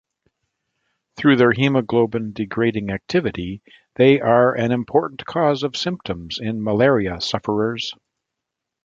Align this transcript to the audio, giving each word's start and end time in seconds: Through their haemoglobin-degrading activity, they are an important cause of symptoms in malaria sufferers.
Through 1.15 1.35
their 1.35 1.51
haemoglobin-degrading 1.51 2.89
activity, 2.89 3.61
they 3.97 4.19
are 4.19 4.55
an 4.55 4.71
important 4.71 5.23
cause 5.27 5.61
of 5.61 5.77
symptoms 5.77 6.39
in 6.39 6.63
malaria 6.63 7.21
sufferers. 7.21 7.93